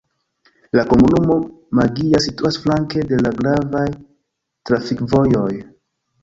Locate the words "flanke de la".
2.63-3.33